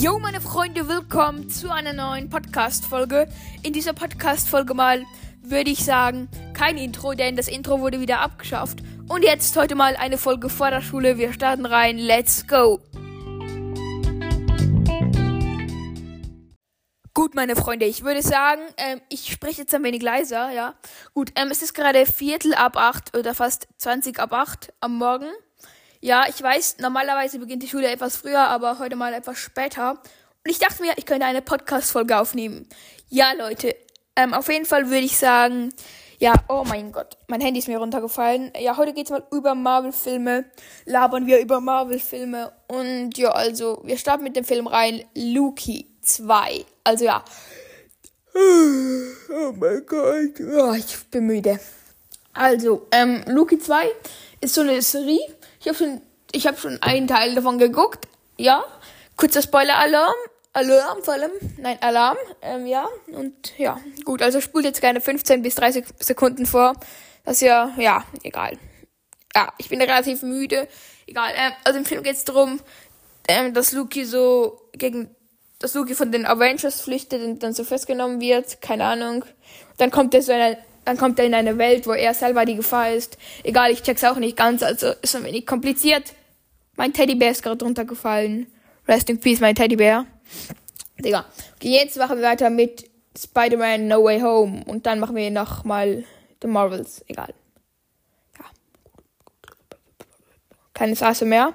Yo, 0.00 0.20
meine 0.20 0.40
Freunde, 0.40 0.86
willkommen 0.86 1.50
zu 1.50 1.72
einer 1.72 1.92
neuen 1.92 2.30
Podcast-Folge. 2.30 3.28
In 3.64 3.72
dieser 3.72 3.94
Podcast-Folge 3.94 4.72
mal 4.72 5.04
würde 5.42 5.72
ich 5.72 5.84
sagen, 5.84 6.28
kein 6.54 6.78
Intro, 6.78 7.14
denn 7.14 7.34
das 7.34 7.48
Intro 7.48 7.80
wurde 7.80 8.00
wieder 8.00 8.20
abgeschafft. 8.20 8.78
Und 9.08 9.24
jetzt 9.24 9.56
heute 9.56 9.74
mal 9.74 9.96
eine 9.96 10.16
Folge 10.16 10.50
vor 10.50 10.70
der 10.70 10.82
Schule. 10.82 11.18
Wir 11.18 11.32
starten 11.32 11.66
rein. 11.66 11.98
Let's 11.98 12.46
go! 12.46 12.78
Gut, 17.12 17.34
meine 17.34 17.56
Freunde, 17.56 17.86
ich 17.86 18.04
würde 18.04 18.22
sagen, 18.22 18.62
ähm, 18.76 19.00
ich 19.08 19.32
spreche 19.32 19.62
jetzt 19.62 19.74
ein 19.74 19.82
wenig 19.82 20.02
leiser, 20.02 20.52
ja. 20.52 20.74
Gut, 21.12 21.32
ähm, 21.34 21.48
es 21.50 21.60
ist 21.60 21.74
gerade 21.74 22.06
Viertel 22.06 22.54
ab 22.54 22.76
acht 22.76 23.16
oder 23.18 23.34
fast 23.34 23.66
20 23.78 24.20
ab 24.20 24.32
acht 24.32 24.72
am 24.80 24.96
Morgen. 24.96 25.26
Ja, 26.00 26.26
ich 26.28 26.40
weiß, 26.42 26.78
normalerweise 26.78 27.38
beginnt 27.38 27.62
die 27.62 27.68
Schule 27.68 27.88
etwas 27.88 28.16
früher, 28.16 28.46
aber 28.48 28.78
heute 28.78 28.96
mal 28.96 29.12
etwas 29.12 29.38
später. 29.38 29.90
Und 29.90 30.50
ich 30.50 30.58
dachte 30.58 30.82
mir, 30.82 30.92
ich 30.96 31.06
könnte 31.06 31.26
eine 31.26 31.42
Podcast-Folge 31.42 32.18
aufnehmen. 32.18 32.68
Ja, 33.08 33.32
Leute, 33.32 33.74
ähm, 34.14 34.34
auf 34.34 34.48
jeden 34.48 34.64
Fall 34.64 34.86
würde 34.86 35.04
ich 35.04 35.16
sagen, 35.16 35.72
ja, 36.20 36.34
oh 36.48 36.64
mein 36.66 36.90
Gott, 36.92 37.16
mein 37.28 37.40
Handy 37.40 37.60
ist 37.60 37.68
mir 37.68 37.78
runtergefallen. 37.78 38.52
Ja, 38.58 38.76
heute 38.76 38.92
geht's 38.92 39.10
mal 39.10 39.24
über 39.32 39.54
Marvel-Filme. 39.54 40.44
Labern 40.84 41.26
wir 41.26 41.40
über 41.40 41.60
Marvel-Filme. 41.60 42.52
Und 42.68 43.16
ja, 43.16 43.30
also, 43.30 43.80
wir 43.84 43.98
starten 43.98 44.24
mit 44.24 44.36
dem 44.36 44.44
Film 44.44 44.66
rein. 44.66 45.04
Loki 45.14 45.86
2. 46.02 46.64
Also 46.84 47.04
ja. 47.04 47.24
Oh 48.34 49.52
mein 49.56 49.84
Gott. 49.86 50.40
Oh, 50.40 50.72
ich 50.72 50.96
bin 51.10 51.26
müde. 51.26 51.60
Also, 52.38 52.86
ähm, 52.92 53.22
Loki 53.26 53.58
2 53.58 53.88
ist 54.40 54.54
so 54.54 54.60
eine 54.60 54.80
Serie 54.80 55.20
ich 55.60 55.66
habe 55.66 55.76
schon, 55.76 56.00
habe 56.44 56.58
schon 56.58 56.82
einen 56.82 57.08
Teil 57.08 57.34
davon 57.34 57.58
geguckt. 57.58 58.06
Ja, 58.36 58.64
kurzer 59.16 59.42
Spoiler-Alarm. 59.42 60.14
Alarm 60.52 61.02
vor 61.02 61.14
allem. 61.14 61.30
Nein, 61.58 61.78
Alarm. 61.80 62.16
Ähm, 62.42 62.66
ja, 62.66 62.88
und 63.08 63.56
ja, 63.58 63.78
gut. 64.04 64.22
Also 64.22 64.40
spult 64.40 64.64
jetzt 64.64 64.80
gerne 64.80 65.00
15 65.00 65.42
bis 65.42 65.56
30 65.56 65.84
Sekunden 65.98 66.46
vor. 66.46 66.74
Das 67.24 67.36
ist 67.36 67.42
ja, 67.42 67.72
ja, 67.76 68.04
egal. 68.22 68.58
Ja, 69.34 69.52
ich 69.58 69.68
bin 69.68 69.80
relativ 69.80 70.22
müde. 70.22 70.68
Egal. 71.06 71.32
Ähm, 71.36 71.52
also 71.64 71.78
im 71.78 71.84
Film 71.84 72.02
geht 72.02 72.16
es 72.16 72.24
darum, 72.24 72.60
ähm, 73.28 73.52
dass 73.54 73.72
Luki 73.72 74.04
so 74.04 74.60
gegen 74.72 75.14
dass 75.60 75.74
Luki 75.74 75.96
von 75.96 76.12
den 76.12 76.24
Avengers 76.24 76.80
flüchtet 76.80 77.20
und 77.20 77.42
dann 77.42 77.52
so 77.52 77.64
festgenommen 77.64 78.20
wird, 78.20 78.62
keine 78.62 78.84
Ahnung. 78.84 79.24
Dann 79.76 79.90
kommt 79.90 80.14
er 80.14 80.22
so 80.22 80.30
in 80.32 80.40
ein 80.40 80.56
dann 80.88 80.96
kommt 80.96 81.18
er 81.18 81.26
in 81.26 81.34
eine 81.34 81.58
Welt, 81.58 81.86
wo 81.86 81.92
er 81.92 82.14
selber 82.14 82.46
die 82.46 82.56
Gefahr 82.56 82.92
ist. 82.92 83.18
Egal, 83.42 83.70
ich 83.70 83.82
check's 83.82 84.02
auch 84.04 84.16
nicht 84.16 84.38
ganz, 84.38 84.62
also 84.62 84.92
ist 85.02 85.14
ein 85.14 85.22
wenig 85.22 85.44
kompliziert. 85.44 86.14
Mein 86.76 86.94
Teddybär 86.94 87.30
ist 87.30 87.42
gerade 87.42 87.62
runtergefallen. 87.62 88.46
Rest 88.86 89.10
in 89.10 89.20
Peace, 89.20 89.40
mein 89.40 89.54
Teddybär. 89.54 90.06
Digga. 90.98 91.26
Okay, 91.56 91.74
jetzt 91.74 91.98
machen 91.98 92.16
wir 92.16 92.24
weiter 92.24 92.48
mit 92.48 92.88
Spider-Man 93.18 93.86
No 93.86 94.02
Way 94.02 94.20
Home. 94.22 94.64
Und 94.64 94.86
dann 94.86 94.98
machen 94.98 95.14
wir 95.14 95.30
nochmal 95.30 96.04
The 96.40 96.48
Marvels. 96.48 97.04
Egal. 97.06 97.34
Ja. 98.38 98.46
Keines 100.72 101.02
ASMR. 101.02 101.52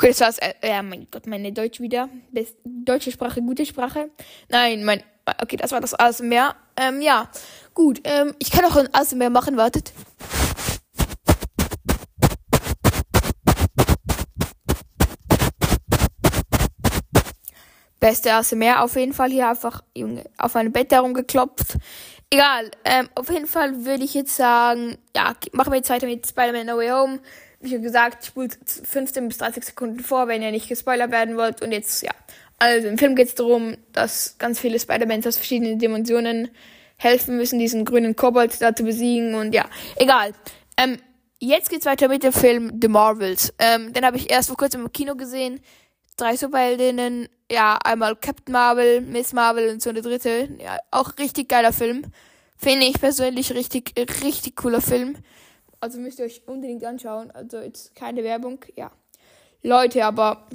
Okay, 0.00 0.10
das 0.10 0.20
war's. 0.20 0.38
Äh, 0.38 0.54
ja, 0.62 0.80
mein 0.80 1.08
Gott, 1.10 1.26
meine 1.26 1.50
Deutsch 1.50 1.80
wieder. 1.80 2.08
Best 2.30 2.54
deutsche 2.64 3.10
Sprache, 3.10 3.42
gute 3.42 3.66
Sprache. 3.66 4.10
Nein, 4.48 4.84
mein. 4.84 5.02
Okay, 5.42 5.56
das 5.56 5.72
war 5.72 5.80
das 5.80 5.92
ASMR. 5.92 6.54
Ähm, 6.76 7.00
ja. 7.00 7.28
Gut, 7.74 8.00
ähm, 8.04 8.32
ich 8.38 8.52
kann 8.52 8.64
auch 8.64 8.76
ein 8.76 8.94
ASMR 8.94 9.28
machen, 9.28 9.56
wartet. 9.56 9.92
Beste 17.98 18.34
ASMR 18.34 18.84
auf 18.84 18.94
jeden 18.94 19.12
Fall 19.12 19.30
hier 19.30 19.48
einfach 19.48 19.82
Junge, 19.96 20.24
auf 20.38 20.54
mein 20.54 20.70
Bett 20.70 20.92
herumgeklopft. 20.92 21.76
Egal, 22.30 22.70
ähm, 22.84 23.08
auf 23.16 23.28
jeden 23.30 23.48
Fall 23.48 23.84
würde 23.84 24.04
ich 24.04 24.14
jetzt 24.14 24.36
sagen, 24.36 24.96
ja, 25.16 25.34
machen 25.50 25.72
wir 25.72 25.78
jetzt 25.78 25.90
weiter 25.90 26.06
mit 26.06 26.24
Spider-Man 26.24 26.66
No 26.66 26.76
Way 26.76 26.90
Home 26.90 27.20
wie 27.60 27.80
gesagt, 27.80 28.24
spult 28.24 28.58
15 28.66 29.28
bis 29.28 29.38
30 29.38 29.64
Sekunden 29.64 30.00
vor, 30.00 30.28
wenn 30.28 30.42
ihr 30.42 30.50
nicht 30.50 30.68
gespoilert 30.68 31.10
werden 31.10 31.36
wollt. 31.36 31.62
Und 31.62 31.72
jetzt, 31.72 32.02
ja. 32.02 32.12
Also 32.58 32.88
im 32.88 32.98
Film 32.98 33.14
geht 33.14 33.28
es 33.28 33.34
darum, 33.34 33.76
dass 33.92 34.36
ganz 34.38 34.58
viele 34.60 34.78
Spider-Mans 34.78 35.26
aus 35.26 35.36
verschiedenen 35.36 35.78
Dimensionen 35.78 36.50
helfen 36.96 37.36
müssen, 37.36 37.58
diesen 37.58 37.84
grünen 37.84 38.16
Kobold 38.16 38.60
da 38.60 38.74
zu 38.74 38.82
besiegen. 38.84 39.34
Und 39.34 39.54
ja, 39.54 39.66
egal. 39.96 40.32
Ähm, 40.76 40.98
jetzt 41.38 41.70
geht's 41.70 41.86
weiter 41.86 42.08
mit 42.08 42.22
dem 42.22 42.32
Film 42.32 42.78
The 42.80 42.88
Marvels. 42.88 43.54
Ähm, 43.58 43.92
den 43.92 44.04
habe 44.04 44.16
ich 44.16 44.30
erst 44.30 44.48
vor 44.48 44.56
kurzem 44.56 44.82
im 44.82 44.92
Kino 44.92 45.14
gesehen. 45.14 45.60
Drei 46.16 46.36
Superheldinnen, 46.36 47.28
ja, 47.50 47.78
einmal 47.84 48.16
Captain 48.16 48.52
Marvel, 48.52 49.00
Miss 49.00 49.32
Marvel 49.32 49.70
und 49.70 49.80
so 49.80 49.90
eine 49.90 50.02
dritte. 50.02 50.48
Ja, 50.60 50.78
auch 50.90 51.16
richtig 51.18 51.48
geiler 51.48 51.72
Film. 51.72 52.02
Finde 52.56 52.86
ich 52.86 53.00
persönlich 53.00 53.52
richtig, 53.54 53.94
richtig 53.96 54.56
cooler 54.56 54.80
Film. 54.80 55.16
Also 55.80 55.98
müsst 56.00 56.18
ihr 56.18 56.24
euch 56.24 56.42
unbedingt 56.46 56.84
anschauen. 56.84 57.30
Also 57.30 57.58
jetzt 57.58 57.94
keine 57.94 58.24
Werbung, 58.24 58.64
ja. 58.76 58.90
Leute, 59.62 60.04
aber 60.04 60.46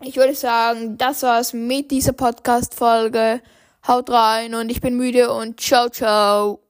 ich 0.00 0.16
würde 0.16 0.34
sagen, 0.34 0.98
das 0.98 1.22
war's 1.22 1.52
mit 1.52 1.90
dieser 1.90 2.12
Podcast-Folge. 2.12 3.40
Haut 3.86 4.10
rein 4.10 4.54
und 4.54 4.70
ich 4.70 4.80
bin 4.80 4.96
müde 4.96 5.32
und 5.32 5.60
ciao, 5.60 5.88
ciao. 5.88 6.65